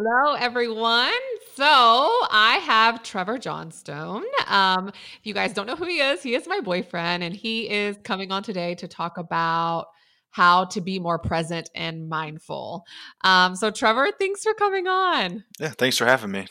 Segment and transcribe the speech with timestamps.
[0.00, 1.10] Hello, everyone.
[1.56, 4.22] So I have Trevor Johnstone.
[4.46, 7.68] Um, if you guys don't know who he is, he is my boyfriend, and he
[7.68, 9.86] is coming on today to talk about
[10.30, 12.84] how to be more present and mindful.
[13.24, 15.42] Um, so, Trevor, thanks for coming on.
[15.58, 16.46] Yeah, thanks for having me.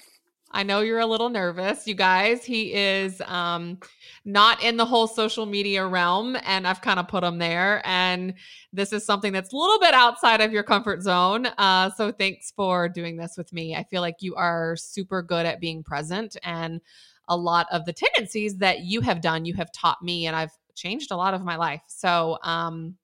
[0.51, 2.43] I know you're a little nervous, you guys.
[2.45, 3.79] He is um,
[4.23, 7.81] not in the whole social media realm, and I've kind of put him there.
[7.85, 8.33] And
[8.71, 11.47] this is something that's a little bit outside of your comfort zone.
[11.57, 13.75] Uh, so thanks for doing this with me.
[13.75, 16.79] I feel like you are super good at being present, and
[17.27, 20.51] a lot of the tendencies that you have done, you have taught me, and I've
[20.75, 21.81] changed a lot of my life.
[21.87, 22.95] So um,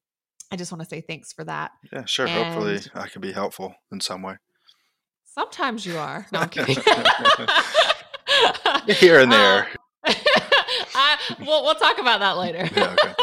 [0.51, 1.71] I just want to say thanks for that.
[1.91, 2.27] Yeah, sure.
[2.27, 4.37] And- Hopefully, I can be helpful in some way.
[5.33, 6.27] Sometimes you are.
[6.31, 6.75] No, I'm kidding.
[8.87, 9.67] Here and there.
[10.03, 10.05] Uh,
[10.95, 12.69] I, we'll, we'll talk about that later.
[12.75, 13.13] Yeah, okay.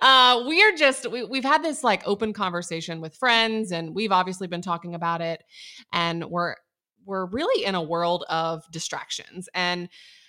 [0.00, 4.12] uh, we are just, we, we've had this like open conversation with friends and we've
[4.12, 5.42] obviously been talking about it.
[5.92, 6.54] And we're,
[7.04, 9.48] we're really in a world of distractions.
[9.54, 9.88] And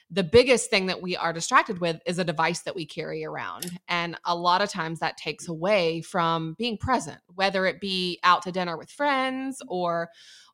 [0.10, 3.78] the biggest thing that we are distracted with is a device that we carry around.
[3.88, 8.42] And a lot of times that takes away from being present, whether it be out
[8.44, 10.10] to dinner with friends or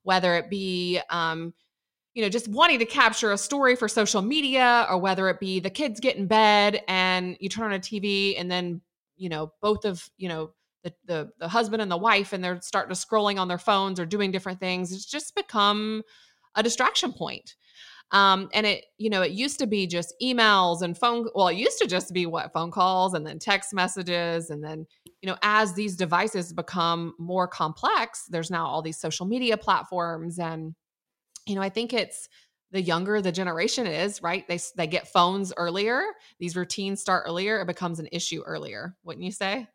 [0.05, 1.51] whether it be, um,
[2.13, 5.59] you know, just wanting to capture a story for social media or whether it be
[5.59, 8.81] the kids get in bed and you turn on a TV and then,
[9.17, 10.51] you know, both of, you know,
[10.83, 13.99] the, the, the husband and the wife and they're starting to scrolling on their phones
[13.99, 14.91] or doing different things.
[14.91, 16.03] It's just become
[16.53, 17.55] a distraction point.
[18.11, 21.27] Um, and it, you know, it used to be just emails and phone.
[21.33, 24.51] Well, it used to just be what phone calls and then text messages.
[24.51, 24.85] And then,
[25.25, 30.37] you know, as these devices become more complex, there's now all these social media platforms.
[30.37, 30.75] And,
[31.47, 32.29] you know, I think it's
[32.69, 34.47] the younger the generation is, right?
[34.47, 36.03] They, they get phones earlier.
[36.39, 37.59] These routines start earlier.
[37.59, 38.95] It becomes an issue earlier.
[39.03, 39.65] Wouldn't you say?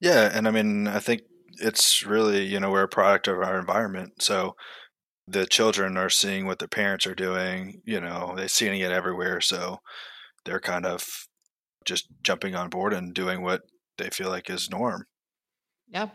[0.00, 1.22] Yeah, and I mean, I think
[1.60, 4.20] it's really, you know, we're a product of our environment.
[4.20, 4.56] So
[5.28, 9.40] the children are seeing what their parents are doing, you know, they're seeing it everywhere.
[9.40, 9.78] So
[10.44, 11.06] they're kind of
[11.84, 13.62] just jumping on board and doing what
[13.98, 15.06] they feel like is norm.
[15.88, 16.14] Yep.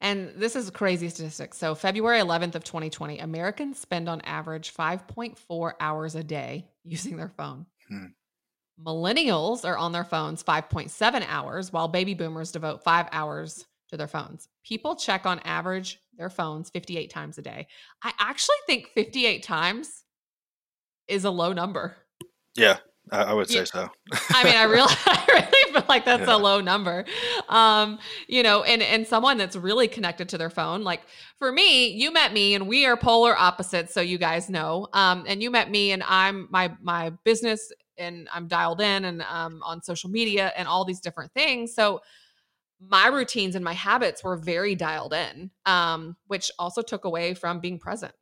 [0.00, 1.54] And this is a crazy statistic.
[1.54, 7.30] So February 11th of 2020, Americans spend on average 5.4 hours a day using their
[7.36, 7.66] phone.
[7.88, 8.06] Hmm.
[8.84, 14.08] Millennials are on their phones 5.7 hours, while baby boomers devote five hours to their
[14.08, 14.48] phones.
[14.64, 17.68] People check on average their phones 58 times a day.
[18.02, 20.04] I actually think 58 times
[21.06, 21.96] is a low number.
[22.56, 22.78] Yeah,
[23.12, 23.64] I, would say Yeah.
[23.64, 23.88] so.
[24.30, 25.24] I mean, I really, I
[25.80, 26.36] feel like that's Yeah.
[26.36, 27.04] a low number.
[27.48, 27.98] Um,
[28.28, 30.82] you know, and and someone that's really connected to their phone.
[30.82, 31.02] Like
[31.38, 34.88] for me, you met me, and we are polar opposites, so you guys know.
[34.92, 39.22] Um, and you met me, and I'm my my business, and I'm dialed in, and
[39.22, 41.74] um, on social media, and all these different things.
[41.74, 42.00] So
[42.80, 47.60] my routines and my habits were very dialed in, um, which also took away from
[47.60, 48.12] being present.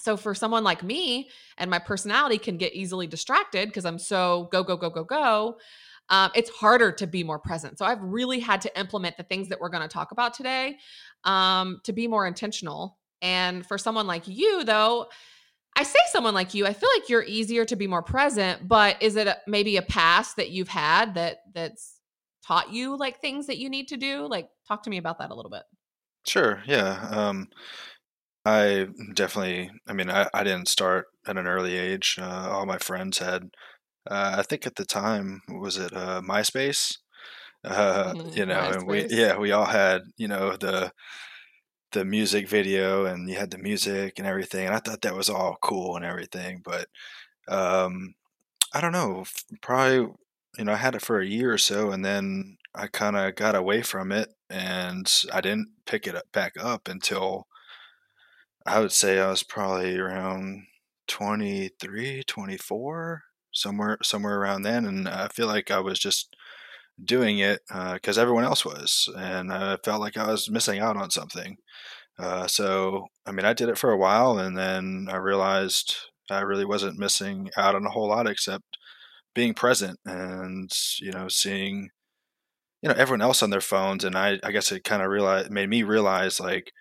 [0.00, 4.48] So for someone like me and my personality can get easily distracted because I'm so
[4.52, 5.58] go, go, go, go, go.
[6.10, 7.78] Um, it's harder to be more present.
[7.78, 10.78] So I've really had to implement the things that we're going to talk about today
[11.24, 12.98] um, to be more intentional.
[13.20, 15.08] And for someone like you, though,
[15.76, 18.66] I say someone like you, I feel like you're easier to be more present.
[18.66, 22.00] But is it maybe a past that you've had that that's
[22.46, 24.26] taught you like things that you need to do?
[24.26, 25.64] Like, talk to me about that a little bit.
[26.26, 27.08] Sure, yeah.
[27.10, 27.48] Um,
[28.44, 32.16] I definitely, I mean, I, I didn't start at an early age.
[32.18, 33.50] Uh, all my friends had,
[34.10, 36.98] uh, I think at the time, was it uh, MySpace?
[37.64, 40.92] Uh, Mhm, you know, and we, yeah, we all had, you know, the
[41.92, 44.66] the music video and you had the music and everything.
[44.66, 46.60] And I thought that was all cool and everything.
[46.64, 46.88] But
[47.48, 48.14] um,
[48.74, 49.24] I don't know,
[49.62, 50.12] probably,
[50.58, 53.36] you know, I had it for a year or so and then I kind of
[53.36, 57.48] got away from it and I didn't pick it up, back up until
[58.66, 60.66] I would say I was probably around
[61.08, 63.22] 23, 24,
[63.58, 66.34] somewhere somewhere around then and I feel like I was just
[67.04, 67.60] doing it
[67.94, 71.56] because everyone else was and I felt like I was missing out on something.
[72.18, 75.96] Uh, so I mean I did it for a while and then I realized
[76.30, 78.64] I really wasn't missing out on a whole lot except
[79.34, 80.70] being present and
[81.00, 81.90] you know seeing
[82.82, 85.50] you know everyone else on their phones and I I guess it kind of realized
[85.50, 86.72] made me realize like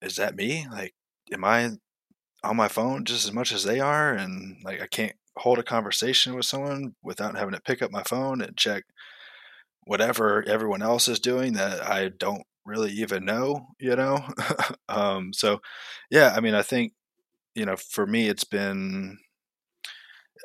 [0.00, 0.94] is that me like
[1.32, 1.70] am I
[2.44, 5.62] on my phone just as much as they are and like I can't hold a
[5.62, 8.84] conversation with someone without having to pick up my phone and check
[9.84, 14.18] whatever everyone else is doing that I don't really even know, you know?
[14.88, 15.60] um, so
[16.10, 16.92] yeah, I mean, I think,
[17.54, 19.18] you know, for me, it's been,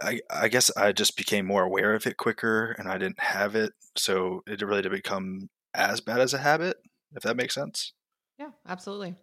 [0.02, 3.56] I, I guess I just became more aware of it quicker and I didn't have
[3.56, 3.74] it.
[3.98, 6.78] So it really didn't become as bad as a habit,
[7.16, 7.94] if that makes sense.
[8.40, 9.16] Yeah, absolutely.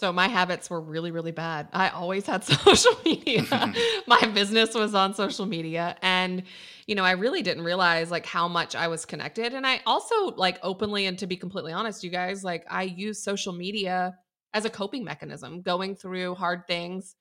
[0.00, 1.68] So my habits were really, really bad.
[1.74, 3.44] I always had social media.
[4.06, 5.94] my business was on social media.
[6.00, 6.44] And,
[6.86, 9.52] you know, I really didn't realize like how much I was connected.
[9.52, 13.22] And I also like openly and to be completely honest, you guys, like I use
[13.22, 14.16] social media
[14.54, 17.14] as a coping mechanism, going through hard things.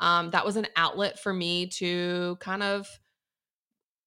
[0.00, 2.88] Um, that was an outlet for me to kind of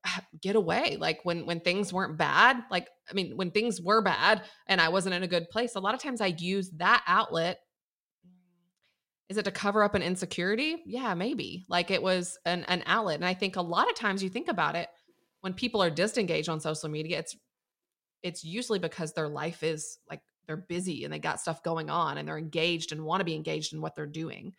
[0.41, 4.43] get away like when when things weren't bad like i mean when things were bad
[4.67, 7.59] and i wasn't in a good place a lot of times i use that outlet
[9.29, 10.83] is it to cover up an insecurity?
[10.85, 11.65] Yeah, maybe.
[11.67, 13.15] Like it was an, an outlet.
[13.15, 14.87] And I think a lot of times you think about it,
[15.41, 17.35] when people are disengaged on social media, it's
[18.23, 22.17] it's usually because their life is like they're busy and they got stuff going on
[22.17, 24.53] and they're engaged and want to be engaged in what they're doing.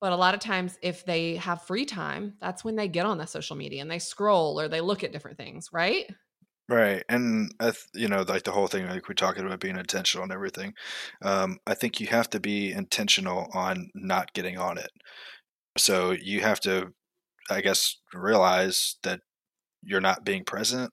[0.00, 3.18] But a lot of times, if they have free time, that's when they get on
[3.18, 6.06] the social media and they scroll or they look at different things, right?
[6.66, 10.22] Right, and th- you know, like the whole thing, like we're talking about being intentional
[10.24, 10.72] and everything.
[11.22, 14.90] Um, I think you have to be intentional on not getting on it.
[15.78, 16.92] So you have to,
[17.50, 19.20] I guess, realize that
[19.82, 20.92] you're not being present.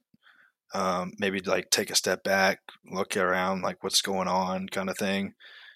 [0.74, 4.98] Um, maybe like take a step back, look around, like what's going on, kind of
[4.98, 5.34] thing.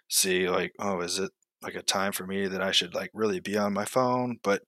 [0.10, 1.32] See, like, oh, is it
[1.64, 4.40] like a time for me that I should like really be on my phone?
[4.44, 4.64] But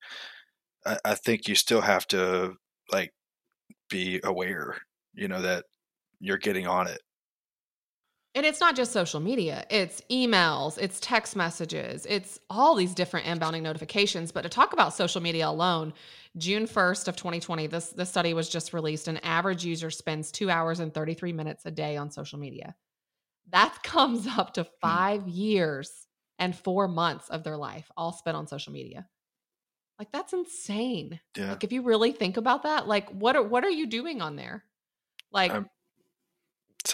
[0.85, 2.55] I, I think you still have to
[2.91, 3.13] like
[3.89, 4.77] be aware
[5.17, 5.65] you know that
[6.19, 7.01] you're getting on it
[8.35, 13.25] and it's not just social media it's emails it's text messages it's all these different
[13.25, 15.91] inbounding notifications but to talk about social media alone
[16.37, 20.49] june 1st of 2020 this, this study was just released an average user spends two
[20.49, 22.75] hours and 33 minutes a day on social media
[23.49, 24.69] that comes up to hmm.
[24.81, 25.29] five hmm.
[25.29, 26.07] years
[26.39, 29.07] and four months of their life all spent on social media
[29.97, 31.49] like that's insane yeah.
[31.49, 34.35] like if you really think about that like what are what are you doing on
[34.35, 34.63] there
[35.31, 35.67] like, um,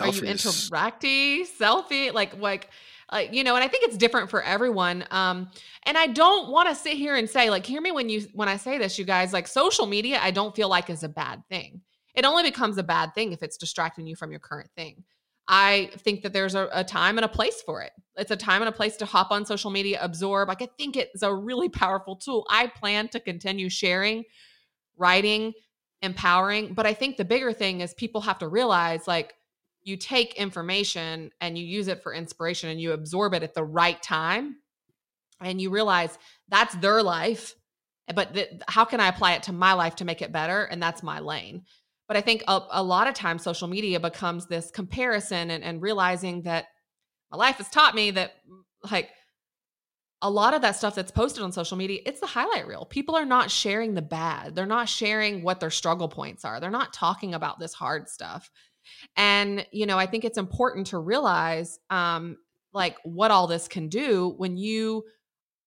[0.02, 2.14] are you interacting selfie?
[2.14, 2.70] Like, like,
[3.12, 5.06] like you know, and I think it's different for everyone.
[5.12, 5.50] Um,
[5.84, 8.50] and I don't want to sit here and say, like, hear me when you when
[8.50, 9.34] I say this, you guys.
[9.34, 11.82] Like, social media, I don't feel like is a bad thing.
[12.16, 15.04] It only becomes a bad thing if it's distracting you from your current thing.
[15.48, 17.92] I think that there's a, a, time and a place for it.
[18.16, 20.48] It's a time and a place to hop on social media, absorb.
[20.48, 22.46] Like I think it's a really powerful tool.
[22.50, 24.24] I plan to continue sharing,
[24.96, 25.54] writing,
[26.04, 26.74] empowering.
[26.74, 29.34] But I think the bigger thing is people have to realize like
[29.84, 33.64] you take information and you use it for inspiration and you absorb it at the
[33.64, 34.58] right time
[35.42, 36.18] and you realize
[36.50, 37.56] that's their life
[38.16, 40.82] but th- how can i apply it to my life to make it better and
[40.82, 41.64] that's my lane
[42.08, 45.82] but i think a, a lot of times social media becomes this comparison and, and
[45.82, 46.68] realizing that
[47.32, 48.36] my life has taught me that
[48.90, 49.10] like
[50.24, 52.86] a lot of that stuff that's posted on social media, it's the highlight reel.
[52.86, 54.56] People are not sharing the bad.
[54.56, 56.62] They're not sharing what their struggle points are.
[56.62, 58.50] They're not talking about this hard stuff.
[59.18, 62.38] And, you know, I think it's important to realize um,
[62.74, 65.04] like what all this can do when you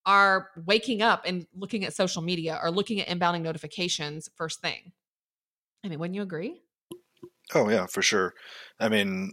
[0.06, 4.92] are waking up and looking at social media or looking at inbounding notifications first thing.
[5.84, 6.62] I mean, wouldn't you agree?
[7.54, 8.32] Oh, yeah, for sure.
[8.80, 9.32] I mean,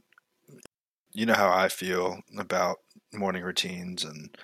[1.14, 2.78] you know how I feel about
[3.14, 4.36] morning routines and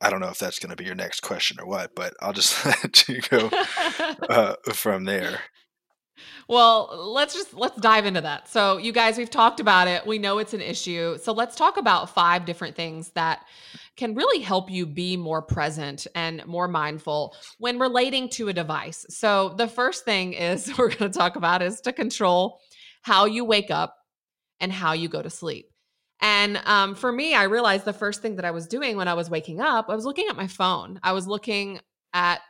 [0.00, 2.32] I don't know if that's going to be your next question or what, but I'll
[2.32, 3.50] just let you go
[4.28, 5.40] uh, from there.
[6.48, 8.48] Well, let's just let's dive into that.
[8.48, 10.06] So, you guys, we've talked about it.
[10.06, 11.18] We know it's an issue.
[11.18, 13.44] So, let's talk about five different things that
[13.96, 19.04] can really help you be more present and more mindful when relating to a device.
[19.10, 22.60] So, the first thing is we're going to talk about is to control
[23.02, 23.96] how you wake up
[24.58, 25.70] and how you go to sleep.
[26.20, 29.14] And um, for me, I realized the first thing that I was doing when I
[29.14, 30.98] was waking up, I was looking at my phone.
[31.02, 31.80] I was looking
[32.12, 32.40] at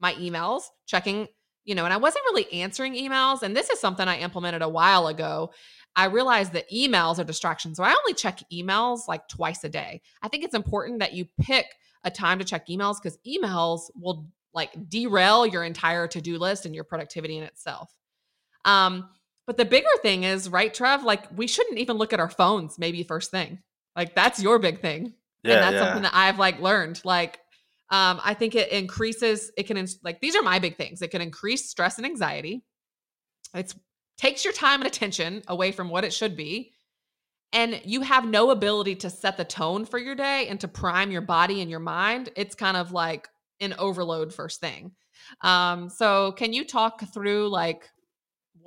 [0.00, 1.28] my emails, checking,
[1.64, 3.42] you know, and I wasn't really answering emails.
[3.42, 5.50] And this is something I implemented a while ago.
[5.96, 7.76] I realized that emails are distractions.
[7.76, 10.00] So I only check emails like twice a day.
[10.22, 11.66] I think it's important that you pick
[12.04, 16.64] a time to check emails because emails will like derail your entire to do list
[16.64, 17.92] and your productivity in itself.
[18.64, 19.08] Um,
[19.48, 21.04] but the bigger thing is, right, Trev?
[21.04, 23.60] Like we shouldn't even look at our phones maybe first thing.
[23.96, 25.14] Like that's your big thing.
[25.42, 25.84] Yeah, and that's yeah.
[25.84, 27.00] something that I've like learned.
[27.02, 27.38] Like
[27.88, 31.00] um, I think it increases, it can like these are my big things.
[31.00, 32.62] It can increase stress and anxiety.
[33.54, 33.74] It's
[34.18, 36.72] takes your time and attention away from what it should be.
[37.54, 41.10] And you have no ability to set the tone for your day and to prime
[41.10, 42.28] your body and your mind.
[42.36, 43.28] It's kind of like
[43.60, 44.92] an overload first thing.
[45.40, 47.88] Um, so can you talk through like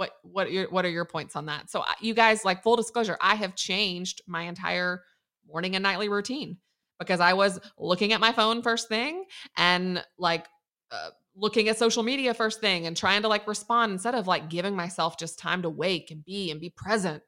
[0.02, 1.70] what what are your what are your points on that?
[1.70, 5.04] So you guys like full disclosure, I have changed my entire
[5.48, 6.58] morning and nightly routine
[6.98, 9.26] because I was looking at my phone first thing
[9.58, 10.48] and like
[10.90, 14.50] uh, looking at social media first thing and trying to like respond instead of like
[14.50, 17.22] giving myself just time to wake and be and be present.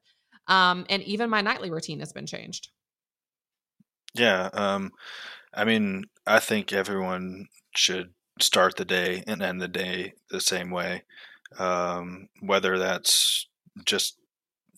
[0.48, 2.70] Um, and even my nightly routine has been changed.
[4.15, 4.50] Yeah.
[4.51, 4.92] Um,
[5.53, 10.72] I mean, I think everyone should start the day and end the day the same
[10.72, 11.03] way.
[11.60, 13.48] Um, whether that's
[13.86, 14.18] just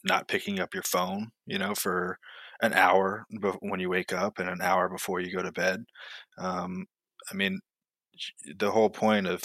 [0.04, 2.18] not picking up your phone, you know, for
[2.62, 3.26] an hour
[3.62, 5.84] when you wake up and an hour before you go to bed.
[6.38, 6.86] Um,
[7.32, 7.60] I mean,
[8.58, 9.44] the whole point of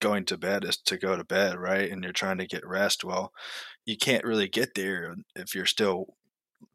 [0.00, 1.90] going to bed is to go to bed, right?
[1.90, 3.04] And you're trying to get rest.
[3.04, 3.32] Well,
[3.84, 6.06] you can't really get there if you're still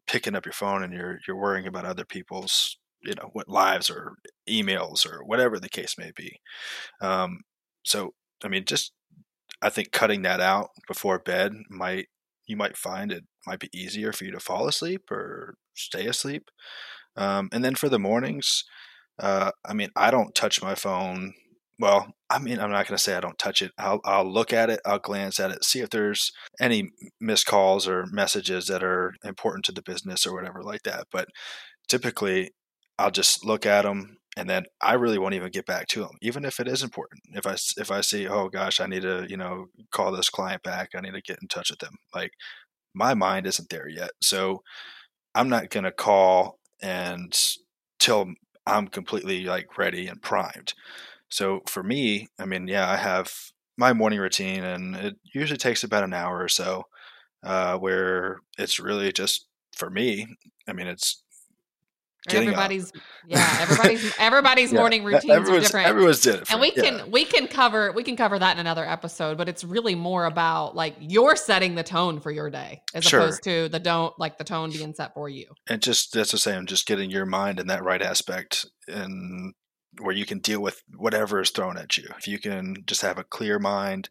[0.06, 3.90] picking up your phone and you're you're worrying about other people's you know what lives
[3.90, 4.14] or
[4.48, 6.38] emails or whatever the case may be.
[7.00, 7.40] Um,
[7.84, 8.92] so I mean, just
[9.64, 12.08] I think cutting that out before bed might
[12.46, 16.50] you might find it might be easier for you to fall asleep or stay asleep.
[17.16, 18.64] Um, and then for the mornings,
[19.18, 21.32] uh, I mean, I don't touch my phone.
[21.78, 23.72] Well, I mean, I'm not going to say I don't touch it.
[23.78, 26.30] I'll, I'll look at it, I'll glance at it, see if there's
[26.60, 31.06] any missed calls or messages that are important to the business or whatever like that.
[31.10, 31.28] But
[31.88, 32.50] typically,
[32.98, 36.18] I'll just look at them and then I really won't even get back to them,
[36.22, 37.22] even if it is important.
[37.34, 40.62] If I if I see, oh gosh, I need to you know call this client
[40.62, 41.96] back, I need to get in touch with them.
[42.14, 42.32] Like
[42.94, 44.62] my mind isn't there yet, so
[45.34, 47.36] I'm not gonna call and
[47.98, 48.32] till
[48.66, 50.74] I'm completely like ready and primed.
[51.30, 53.32] So for me, I mean, yeah, I have
[53.78, 56.84] my morning routine, and it usually takes about an hour or so,
[57.44, 60.28] uh, where it's really just for me.
[60.68, 61.23] I mean, it's
[62.30, 63.02] everybody's up.
[63.26, 64.78] yeah everybody's everybody's yeah.
[64.78, 66.82] morning routines are different everyone's different and we yeah.
[66.82, 70.24] can we can cover we can cover that in another episode but it's really more
[70.24, 73.20] about like you're setting the tone for your day as sure.
[73.20, 76.38] opposed to the don't like the tone being set for you and just that's the
[76.38, 79.52] same just getting your mind in that right aspect and
[80.00, 83.18] where you can deal with whatever is thrown at you if you can just have
[83.18, 84.08] a clear mind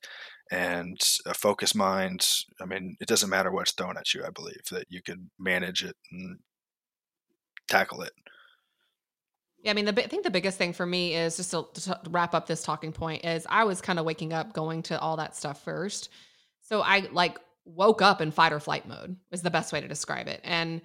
[0.52, 2.26] and a focused mind
[2.62, 5.84] i mean it doesn't matter what's thrown at you i believe that you can manage
[5.84, 6.38] it and
[7.78, 8.12] tackle it.
[9.64, 12.00] Yeah, I mean, the I think the biggest thing for me is just to, to
[12.10, 15.18] wrap up this talking point is I was kind of waking up going to all
[15.18, 16.10] that stuff first,
[16.62, 19.88] so I like woke up in fight or flight mode is the best way to
[19.88, 20.82] describe it, and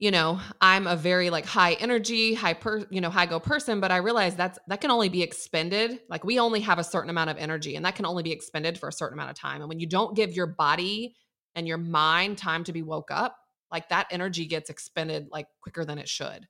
[0.00, 3.80] you know i'm a very like high energy high per you know high go person
[3.80, 7.10] but i realize that's that can only be expended like we only have a certain
[7.10, 9.60] amount of energy and that can only be expended for a certain amount of time.
[9.60, 11.14] And when you don't give your body
[11.54, 13.36] and your mind time to be woke up
[13.70, 16.46] like that energy gets expended like quicker than it should.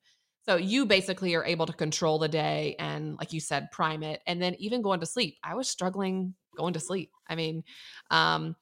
[0.47, 4.21] So you basically are able to control the day and like you said prime it
[4.27, 5.37] and then even going to sleep.
[5.45, 7.11] I was struggling going to sleep.
[7.29, 7.63] I mean,
[8.11, 8.57] um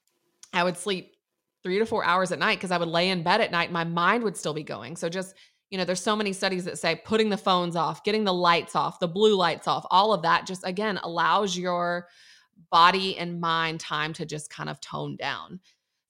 [0.52, 1.14] I would sleep
[1.62, 3.84] 3 to 4 hours at night cuz I would lay in bed at night my
[3.84, 4.96] mind would still be going.
[4.96, 5.34] So just
[5.70, 8.74] you know, there's so many studies that say putting the phones off, getting the lights
[8.74, 12.08] off, the blue lights off, all of that just again allows your
[12.70, 15.60] body and mind time to just kind of tone down.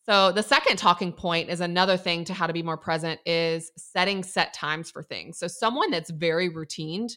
[0.09, 3.71] So the second talking point is another thing to how to be more present is
[3.77, 5.39] setting set times for things.
[5.39, 7.13] So someone that's very routined,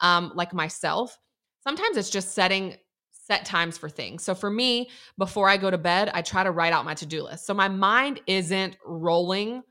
[0.00, 1.18] um, like myself,
[1.62, 2.76] sometimes it's just setting
[3.10, 4.24] set times for things.
[4.24, 7.24] So for me, before I go to bed, I try to write out my to-do
[7.24, 7.44] list.
[7.44, 9.62] So my mind isn't rolling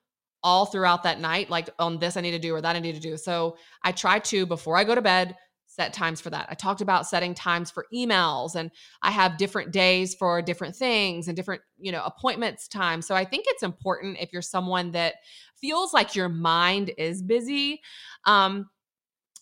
[0.44, 2.94] all throughout that night, like on this I need to do or that I need
[2.94, 3.18] to do.
[3.18, 5.36] So I try to, before I go to bed,
[5.70, 6.48] set times for that.
[6.50, 8.72] I talked about setting times for emails and
[9.04, 13.04] I have different days for different things and different, you know, appointments time.
[13.04, 15.16] So I think it's important if you're someone that
[15.62, 17.82] feels like your mind is busy,
[18.26, 18.68] um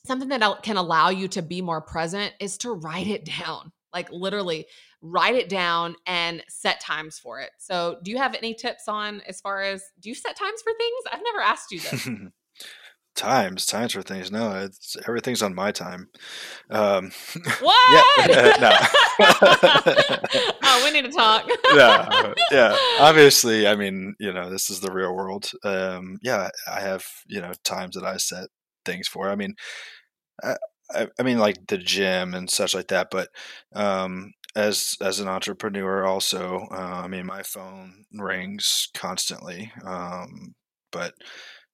[0.06, 3.72] something that can allow you to be more present is to write it down.
[3.94, 4.68] Like literally
[5.02, 7.52] write it down and set times for it.
[7.58, 10.74] So, do you have any tips on as far as do you set times for
[10.78, 11.04] things?
[11.12, 12.10] I've never asked you this.
[13.18, 14.32] times times for things.
[14.32, 16.08] No it's everything's on my time.
[16.70, 17.12] Um
[17.60, 18.60] what?
[18.62, 18.72] no.
[20.70, 21.50] Oh we need to talk.
[21.74, 22.78] Yeah yeah.
[23.00, 25.50] Obviously i mean you know this is the real world.
[25.64, 28.48] Um yeah i have you know times that i set
[28.86, 29.30] things for.
[29.30, 29.56] I mean
[30.44, 30.56] I,
[30.92, 33.30] I, I mean like the gym and such like that but
[33.76, 39.72] um as as an entrepreneur also uh, i mean my phone rings constantly.
[39.84, 40.54] Um
[40.92, 41.14] but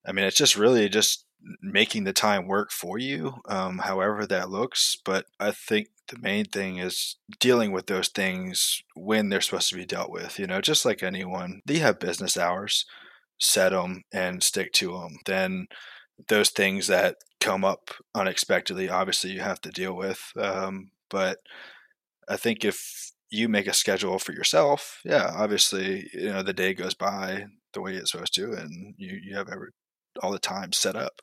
[0.05, 1.25] I mean, it's just really just
[1.61, 4.97] making the time work for you, um, however that looks.
[5.03, 9.75] But I think the main thing is dealing with those things when they're supposed to
[9.75, 10.39] be dealt with.
[10.39, 12.85] You know, just like anyone, they have business hours,
[13.39, 15.17] set them and stick to them.
[15.25, 15.67] Then
[16.27, 20.31] those things that come up unexpectedly, obviously, you have to deal with.
[20.37, 21.39] Um, but
[22.29, 26.73] I think if you make a schedule for yourself, yeah, obviously, you know, the day
[26.73, 29.69] goes by the way it's supposed to, and you, you have every
[30.21, 31.21] all the time set up.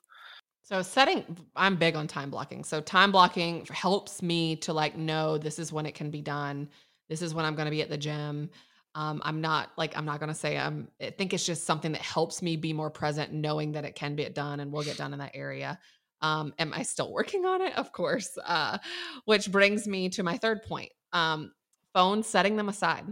[0.63, 1.25] So setting
[1.55, 2.63] I'm big on time blocking.
[2.63, 6.69] So time blocking helps me to like know this is when it can be done.
[7.09, 8.49] This is when I'm going to be at the gym.
[8.93, 10.89] Um, I'm not like I'm not gonna say I'm.
[11.01, 14.15] I think it's just something that helps me be more present, knowing that it can
[14.15, 15.79] be done and will get done in that area.
[16.21, 17.77] Um, am I still working on it?
[17.77, 18.37] Of course.
[18.45, 18.77] Uh,
[19.25, 21.53] which brings me to my third point: um,
[21.93, 23.05] phones, setting them aside.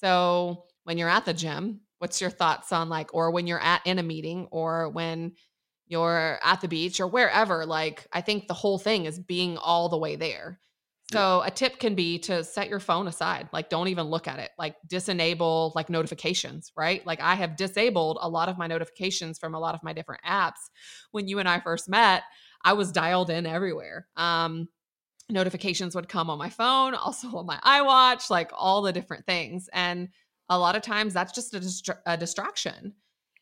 [0.00, 3.86] So when you're at the gym, what's your thoughts on like, or when you're at
[3.86, 5.34] in a meeting, or when
[5.90, 7.66] you're at the beach or wherever?
[7.66, 10.58] Like, I think the whole thing is being all the way there.
[11.12, 13.48] So a tip can be to set your phone aside.
[13.52, 14.50] Like don't even look at it.
[14.56, 17.04] Like disable like notifications, right?
[17.04, 20.22] Like I have disabled a lot of my notifications from a lot of my different
[20.22, 20.70] apps.
[21.10, 22.22] When you and I first met,
[22.64, 24.06] I was dialed in everywhere.
[24.16, 24.68] Um
[25.28, 29.68] notifications would come on my phone, also on my iWatch, like all the different things.
[29.72, 30.08] And
[30.48, 32.94] a lot of times that's just a, distra- a distraction.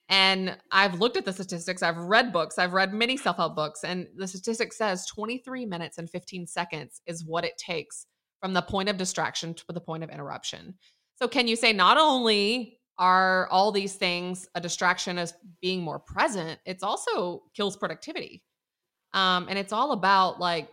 [0.09, 3.85] And I've looked at the statistics, I've read books, I've read many self help books,
[3.85, 8.07] and the statistic says 23 minutes and 15 seconds is what it takes
[8.41, 10.75] from the point of distraction to the point of interruption.
[11.17, 15.99] So, can you say not only are all these things a distraction as being more
[15.99, 18.43] present, it's also kills productivity.
[19.15, 20.69] Um, and it's all about like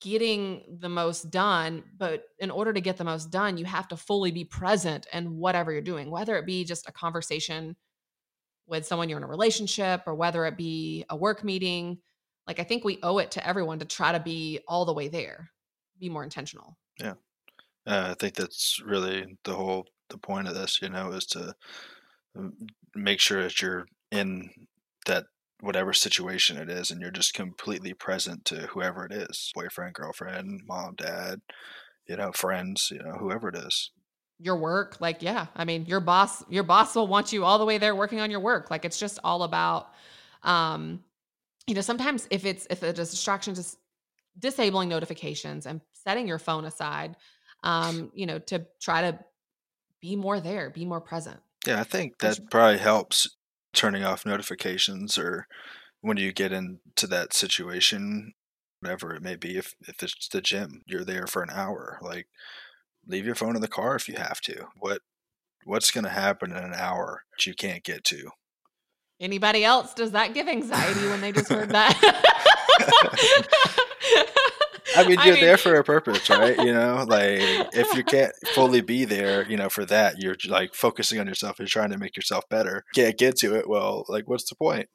[0.00, 1.82] getting the most done.
[1.96, 5.36] But in order to get the most done, you have to fully be present in
[5.36, 7.76] whatever you're doing, whether it be just a conversation
[8.66, 11.98] with someone you're in a relationship or whether it be a work meeting.
[12.46, 15.08] Like I think we owe it to everyone to try to be all the way
[15.08, 15.50] there,
[15.98, 16.76] be more intentional.
[16.98, 17.14] Yeah.
[17.86, 21.54] Uh, I think that's really the whole the point of this, you know, is to
[22.94, 24.50] make sure that you're in
[25.06, 25.24] that
[25.60, 30.60] whatever situation it is and you're just completely present to whoever it is boyfriend girlfriend
[30.66, 31.40] mom dad
[32.08, 33.90] you know friends you know whoever it is
[34.42, 37.64] your work like yeah i mean your boss your boss will want you all the
[37.64, 38.70] way there working on your work.
[38.70, 39.92] Like it's just all about
[40.42, 41.02] um
[41.68, 43.78] you know sometimes if it's if it's a distraction just
[44.38, 47.16] disabling notifications and setting your phone aside
[47.62, 49.18] um you know to try to
[50.00, 51.38] be more there be more present.
[51.64, 53.28] Yeah i think that probably helps
[53.72, 55.46] turning off notifications or
[56.00, 58.32] when you get into that situation
[58.80, 62.26] whatever it may be if if it's the gym you're there for an hour like
[63.06, 64.66] leave your phone in the car if you have to.
[64.78, 65.00] What
[65.64, 68.30] what's going to happen in an hour that you can't get to?
[69.20, 71.96] Anybody else does that give anxiety when they just heard that?
[74.96, 76.56] I mean, you're I mean, there for a purpose, right?
[76.58, 77.38] You know, like
[77.72, 81.58] if you can't fully be there, you know, for that, you're like focusing on yourself.
[81.58, 82.84] You're trying to make yourself better.
[82.94, 83.68] Can't get to it.
[83.68, 84.88] Well, like, what's the point?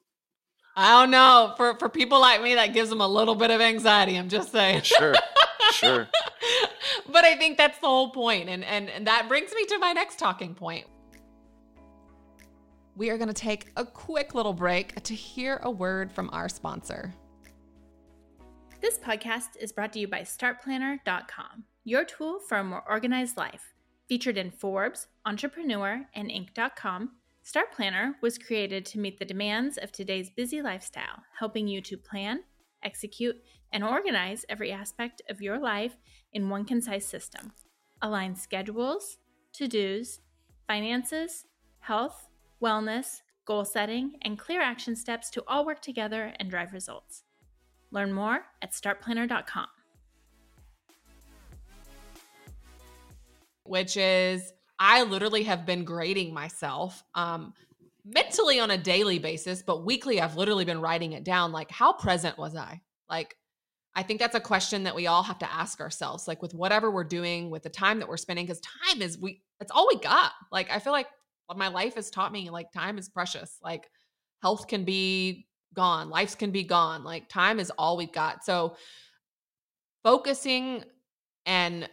[0.76, 1.54] I don't know.
[1.56, 4.16] For for people like me, that gives them a little bit of anxiety.
[4.16, 4.82] I'm just saying.
[4.82, 5.14] Sure,
[5.72, 6.08] sure.
[7.08, 8.48] but I think that's the whole point.
[8.48, 10.86] And, and, and that brings me to my next talking point.
[12.96, 16.48] We are going to take a quick little break to hear a word from our
[16.48, 17.14] sponsor.
[18.80, 23.74] This podcast is brought to you by StartPlanner.com, your tool for a more organized life.
[24.08, 27.10] Featured in Forbes, Entrepreneur, and Inc.com,
[27.42, 31.96] Start Planner was created to meet the demands of today's busy lifestyle, helping you to
[31.96, 32.42] plan,
[32.82, 33.36] execute,
[33.72, 35.96] and organize every aspect of your life
[36.32, 37.52] in one concise system.
[38.02, 39.18] Align schedules,
[39.54, 40.20] to dos,
[40.66, 41.44] finances,
[41.80, 42.28] health,
[42.62, 47.24] wellness, goal setting, and clear action steps to all work together and drive results.
[47.90, 49.66] Learn more at startplanner.com.
[53.64, 57.54] Which is, I literally have been grading myself um,
[58.04, 61.52] mentally on a daily basis, but weekly, I've literally been writing it down.
[61.52, 62.80] Like, how present was I?
[63.10, 63.36] Like,
[63.94, 66.90] I think that's a question that we all have to ask ourselves, like with whatever
[66.90, 69.98] we're doing, with the time that we're spending, because time is we it's all we
[69.98, 70.32] got.
[70.52, 71.08] Like I feel like
[71.56, 73.58] my life has taught me, like time is precious.
[73.62, 73.90] Like
[74.42, 77.04] health can be gone, lives can be gone.
[77.04, 78.44] Like time is all we've got.
[78.44, 78.76] So
[80.04, 80.84] focusing
[81.46, 81.88] and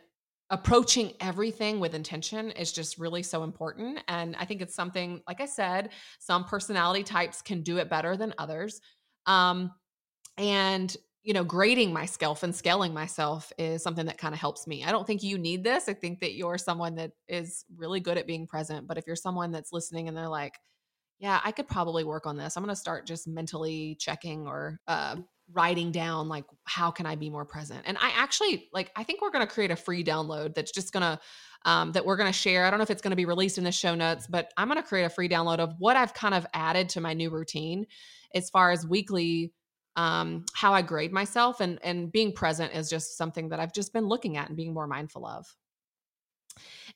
[0.51, 3.99] approaching everything with intention is just really so important.
[4.07, 8.15] And I think it's something, like I said, some personality types can do it better
[8.15, 8.79] than others.
[9.25, 9.71] Um,
[10.37, 14.83] and you know, grading myself and scaling myself is something that kind of helps me.
[14.83, 15.89] I don't think you need this.
[15.89, 18.87] I think that you're someone that is really good at being present.
[18.87, 20.59] But if you're someone that's listening and they're like,
[21.17, 24.79] yeah, I could probably work on this, I'm going to start just mentally checking or
[24.87, 25.15] uh,
[25.51, 27.81] writing down, like, how can I be more present?
[27.85, 30.93] And I actually, like, I think we're going to create a free download that's just
[30.93, 31.19] going to,
[31.67, 32.65] um, that we're going to share.
[32.65, 34.67] I don't know if it's going to be released in the show notes, but I'm
[34.67, 37.31] going to create a free download of what I've kind of added to my new
[37.31, 37.87] routine
[38.35, 39.53] as far as weekly
[39.95, 43.93] um, how I grade myself and and being present is just something that I've just
[43.93, 45.45] been looking at and being more mindful of.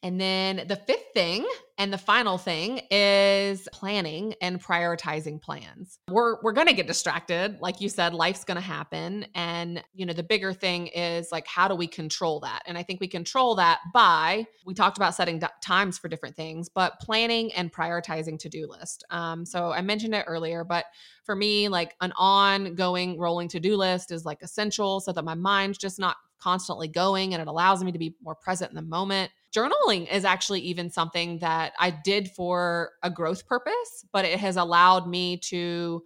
[0.02, 1.46] And then the fifth thing
[1.78, 6.00] and the final thing is planning and prioritizing plans.
[6.10, 10.06] We're we're going to get distracted, like you said, life's going to happen and you
[10.06, 12.64] know the bigger thing is like how do we control that?
[12.66, 16.36] And I think we control that by we talked about setting d- times for different
[16.36, 19.04] things, but planning and prioritizing to-do list.
[19.10, 20.86] Um, so I mentioned it earlier, but
[21.24, 25.78] for me like an ongoing rolling to-do list is like essential so that my mind's
[25.78, 29.32] just not constantly going and it allows me to be more present in the moment.
[29.56, 34.58] Journaling is actually even something that I did for a growth purpose, but it has
[34.58, 36.04] allowed me to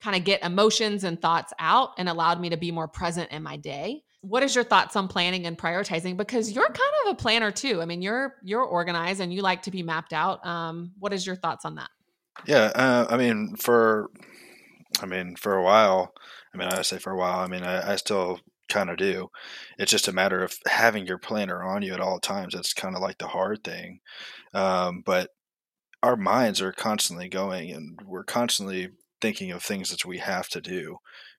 [0.00, 3.42] kind of get emotions and thoughts out and allowed me to be more present in
[3.42, 4.02] my day.
[4.20, 7.80] What is your thoughts on planning and prioritizing because you're kind of a planner too.
[7.80, 10.44] I mean, you're you're organized and you like to be mapped out.
[10.44, 11.90] Um, what is your thoughts on that?
[12.46, 14.10] Yeah, uh, I mean, for
[15.00, 16.12] I mean, for a while,
[16.52, 19.28] I mean, I say for a while, I mean, I, I still kind of do.
[19.78, 22.54] It's just a matter of having your planner on you at all times.
[22.54, 24.00] That's kind of like the hard thing.
[24.54, 25.30] Um, but
[26.02, 30.60] our minds are constantly going and we're constantly thinking of things that we have to
[30.60, 30.98] do.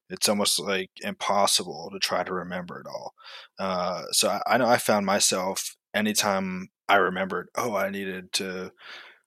[0.09, 3.13] It's almost like impossible to try to remember it all.
[3.59, 8.71] Uh, so I, I know I found myself anytime I remembered, oh, I needed to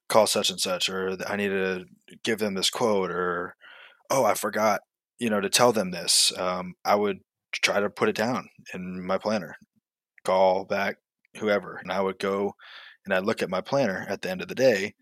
[0.09, 3.55] call such and such, or I needed to give them this quote, or
[4.09, 4.81] oh, I forgot,
[5.19, 6.33] you know, to tell them this.
[6.37, 7.19] Um, I would
[7.51, 9.55] try to put it down in my planner,
[10.23, 10.97] call back
[11.37, 11.77] whoever.
[11.77, 12.53] And I would go
[13.05, 14.95] and I'd look at my planner at the end of the day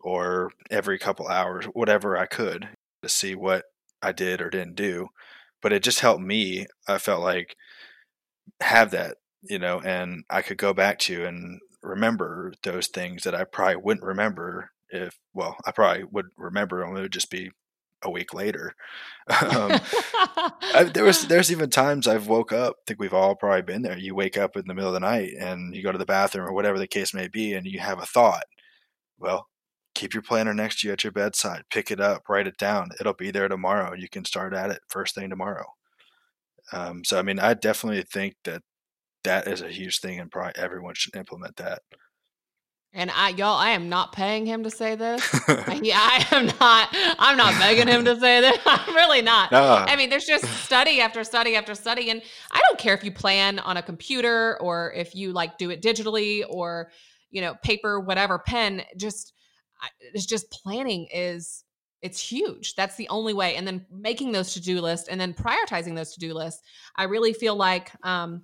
[0.00, 2.68] or every couple hours, whatever I could
[3.02, 3.64] to see what
[4.02, 5.08] I did or didn't do.
[5.60, 7.56] But it just helped me, I felt like,
[8.60, 13.34] have that, you know, and I could go back to and remember those things that
[13.34, 16.96] I probably wouldn't remember if, well, I probably would remember them.
[16.96, 17.50] It would just be
[18.02, 18.74] a week later.
[19.28, 19.80] um,
[20.74, 22.76] I, there was there's even times I've woke up.
[22.78, 23.98] I think we've all probably been there.
[23.98, 26.46] You wake up in the middle of the night and you go to the bathroom
[26.46, 28.44] or whatever the case may be, and you have a thought.
[29.18, 29.48] Well,
[29.94, 31.64] keep your planner next to you at your bedside.
[31.70, 32.90] Pick it up, write it down.
[33.00, 33.94] It'll be there tomorrow.
[33.94, 35.66] You can start at it first thing tomorrow.
[36.72, 38.62] Um, so I mean, I definitely think that
[39.24, 41.82] that is a huge thing, and probably everyone should implement that.
[42.94, 45.22] And I, y'all, I am not paying him to say this.
[45.82, 46.88] yeah, I am not.
[47.18, 48.58] I'm not begging him to say this.
[48.66, 49.52] I'm really not.
[49.52, 49.84] No.
[49.86, 53.12] I mean, there's just study after study after study, and I don't care if you
[53.12, 56.90] plan on a computer or if you like do it digitally or
[57.30, 58.82] you know paper, whatever, pen.
[58.96, 59.34] Just
[60.14, 61.64] it's just planning is
[62.00, 62.74] it's huge.
[62.74, 63.56] That's the only way.
[63.56, 66.62] And then making those to do lists and then prioritizing those to do lists.
[66.96, 68.42] I really feel like um,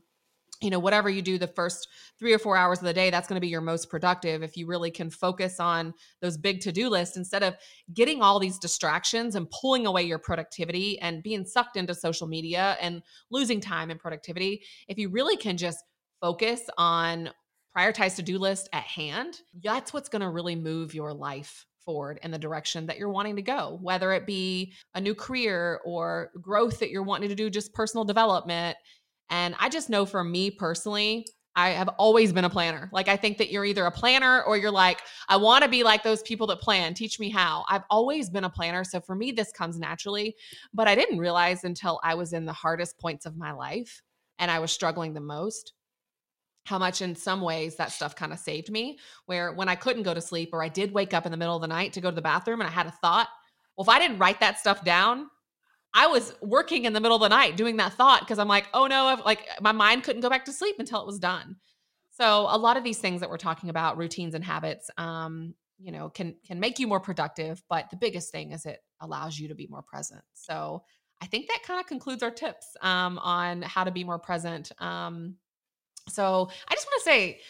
[0.65, 3.29] you know whatever you do the first three or four hours of the day that's
[3.29, 6.89] going to be your most productive if you really can focus on those big to-do
[6.89, 7.55] lists instead of
[7.93, 12.77] getting all these distractions and pulling away your productivity and being sucked into social media
[12.81, 15.85] and losing time and productivity if you really can just
[16.21, 17.31] focus on
[17.77, 22.31] prioritize to-do list at hand that's what's going to really move your life forward in
[22.31, 26.79] the direction that you're wanting to go, whether it be a new career or growth
[26.81, 28.77] that you're wanting to do, just personal development.
[29.31, 32.91] And I just know for me personally, I have always been a planner.
[32.93, 35.85] Like, I think that you're either a planner or you're like, I want to be
[35.85, 36.95] like those people that plan.
[36.95, 37.65] Teach me how.
[37.69, 38.83] I've always been a planner.
[38.83, 40.35] So for me, this comes naturally.
[40.73, 44.03] But I didn't realize until I was in the hardest points of my life
[44.39, 45.75] and I was struggling the most
[46.67, 48.99] how much in some ways that stuff kind of saved me.
[49.27, 51.55] Where when I couldn't go to sleep or I did wake up in the middle
[51.55, 53.29] of the night to go to the bathroom and I had a thought,
[53.77, 55.29] well, if I didn't write that stuff down,
[55.95, 58.67] I was working in the middle of the night doing that thought because I'm like,
[58.75, 61.57] oh no, I've, like my mind couldn't go back to sleep until it was done.
[62.11, 65.93] So a lot of these things that we're talking about, routines and habits, um, you
[65.93, 67.63] know, can can make you more productive.
[67.69, 70.23] But the biggest thing is it allows you to be more present.
[70.35, 70.83] So
[71.21, 74.73] I think that kind of concludes our tips um, on how to be more present.
[74.79, 75.37] Um,
[76.09, 77.41] so I just want to say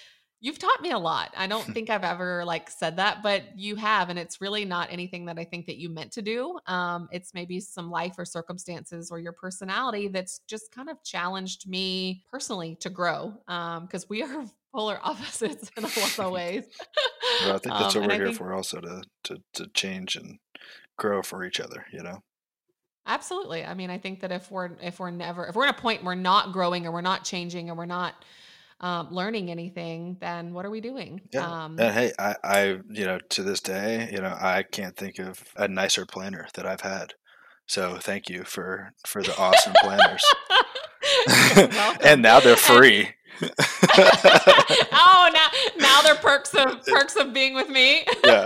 [0.44, 1.32] You've taught me a lot.
[1.38, 4.88] I don't think I've ever like said that, but you have, and it's really not
[4.92, 6.58] anything that I think that you meant to do.
[6.66, 11.66] Um, it's maybe some life or circumstances or your personality that's just kind of challenged
[11.66, 13.32] me personally to grow.
[13.46, 16.64] Because um, we are polar opposites in a lot of ways.
[17.40, 20.14] well, I think that's um, what we're here think, for, also to, to to change
[20.14, 20.38] and
[20.98, 21.86] grow for each other.
[21.90, 22.22] You know.
[23.06, 23.64] Absolutely.
[23.64, 26.04] I mean, I think that if we're if we're never if we're at a point
[26.04, 28.14] we're not growing or we're not changing or we're not
[28.84, 31.22] um, learning anything, then what are we doing?
[31.32, 31.64] Yeah.
[31.64, 35.18] Um, and hey, I, I, you know, to this day, you know, I can't think
[35.18, 37.14] of a nicer planner that I've had.
[37.66, 40.22] So thank you for for the awesome planners.
[42.04, 43.08] and now they're free.
[44.92, 48.04] oh, now now they're perks of perks of being with me.
[48.22, 48.44] yeah.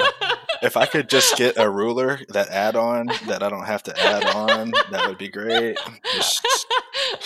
[0.62, 3.98] If I could just get a ruler that add on that I don't have to
[3.98, 5.78] add on, that would be great.
[6.14, 6.66] Just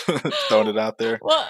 [0.47, 1.19] throwing it out there.
[1.21, 1.47] Well,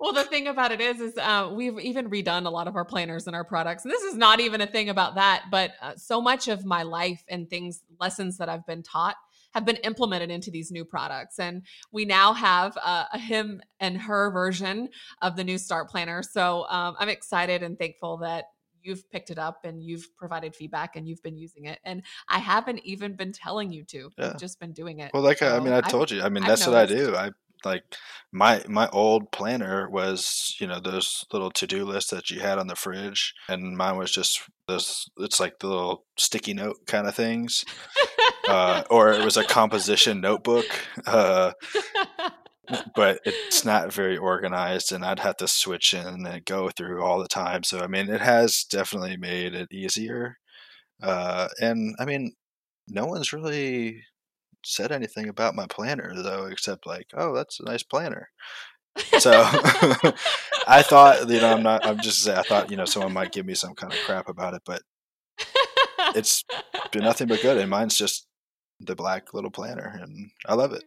[0.00, 2.84] well, the thing about it is, is uh, we've even redone a lot of our
[2.84, 3.84] planners and our products.
[3.84, 6.82] And this is not even a thing about that, but uh, so much of my
[6.82, 9.16] life and things, lessons that I've been taught
[9.52, 11.38] have been implemented into these new products.
[11.38, 11.62] And
[11.92, 14.88] we now have uh, a him and her version
[15.22, 16.22] of the new Start Planner.
[16.22, 18.46] So um, I'm excited and thankful that
[18.82, 21.78] you've picked it up and you've provided feedback and you've been using it.
[21.84, 24.10] And I haven't even been telling you to.
[24.18, 24.30] Yeah.
[24.30, 25.10] I've just been doing it.
[25.12, 26.22] Well, like so I mean, I told I've, you.
[26.22, 27.14] I mean, that's what I do.
[27.14, 27.30] I
[27.64, 27.82] like
[28.32, 32.66] my my old planner was you know those little to-do lists that you had on
[32.68, 37.14] the fridge and mine was just those it's like the little sticky note kind of
[37.14, 37.64] things
[38.48, 40.66] uh, or it was a composition notebook
[41.06, 41.52] uh,
[42.94, 47.18] but it's not very organized and i'd have to switch in and go through all
[47.18, 50.36] the time so i mean it has definitely made it easier
[51.02, 52.32] uh, and i mean
[52.88, 54.02] no one's really
[54.64, 58.28] said anything about my planner though, except like, oh, that's a nice planner.
[59.18, 59.30] So
[60.66, 61.86] I thought, you know, I'm not.
[61.86, 62.28] I'm just.
[62.28, 64.82] I thought, you know, someone might give me some kind of crap about it, but
[66.16, 66.44] it's
[66.92, 67.56] been nothing but good.
[67.56, 68.26] And mine's just
[68.80, 70.82] the black little planner, and I love it.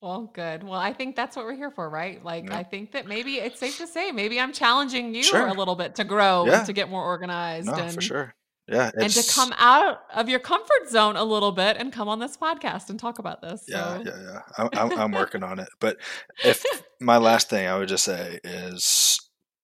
[0.00, 0.62] Well, good.
[0.62, 2.24] Well, I think that's what we're here for, right?
[2.24, 2.56] Like, yeah.
[2.56, 5.46] I think that maybe it's safe to say maybe I'm challenging you sure.
[5.46, 6.58] a little bit to grow yeah.
[6.58, 7.66] and to get more organized.
[7.66, 8.34] No, and, for sure
[8.70, 12.20] yeah and to come out of your comfort zone a little bit and come on
[12.20, 13.76] this podcast and talk about this so.
[13.76, 15.96] yeah yeah yeah I'm, I'm, I'm working on it but
[16.44, 16.64] if
[17.00, 19.20] my last thing i would just say is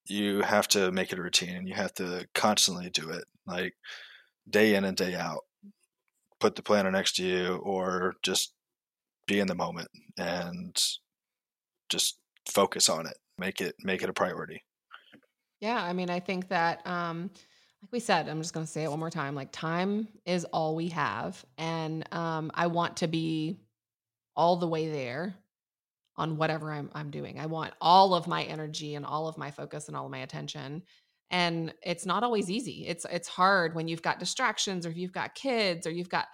[0.06, 3.74] you have to make it a routine and you have to constantly do it like
[4.48, 5.44] day in and day out
[6.40, 8.52] put the planner next to you or just
[9.26, 10.76] be in the moment and
[11.88, 14.62] just focus on it make it make it a priority
[15.60, 17.30] yeah i mean i think that um
[17.86, 19.36] like we said, I'm just going to say it one more time.
[19.36, 23.60] Like time is all we have, and um, I want to be
[24.34, 25.36] all the way there
[26.16, 27.38] on whatever I'm I'm doing.
[27.38, 30.18] I want all of my energy and all of my focus and all of my
[30.18, 30.82] attention.
[31.30, 32.86] And it's not always easy.
[32.88, 36.26] It's it's hard when you've got distractions or if you've got kids or you've got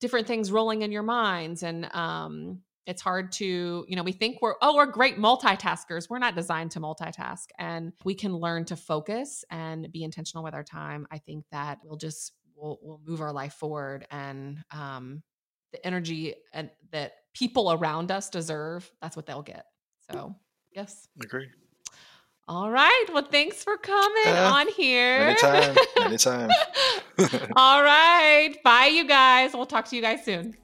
[0.00, 4.40] different things rolling in your minds and um it's hard to you know we think
[4.40, 6.08] we're oh we're great multitaskers.
[6.08, 10.54] We're not designed to multitask and we can learn to focus and be intentional with
[10.54, 11.06] our time.
[11.10, 15.22] I think that we'll just we'll, we'll move our life forward and um,
[15.72, 19.66] the energy and that people around us deserve that's what they'll get.
[20.10, 20.34] So
[20.70, 21.08] yes.
[21.22, 21.48] Agree.
[22.48, 25.36] All right well thanks for coming uh, on here.
[25.42, 26.50] Anytime anytime
[27.56, 28.54] All right.
[28.64, 29.54] Bye, you guys.
[29.54, 30.56] We'll talk to you guys soon.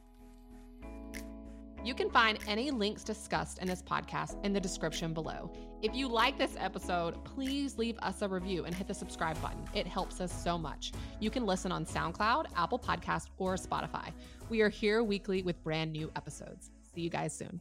[1.85, 5.51] You can find any links discussed in this podcast in the description below.
[5.83, 9.65] If you like this episode, please leave us a review and hit the subscribe button.
[9.75, 10.93] It helps us so much.
[11.19, 14.13] You can listen on SoundCloud, Apple Podcast, or Spotify.
[14.49, 16.71] We are here weekly with brand new episodes.
[16.95, 17.61] See you guys soon.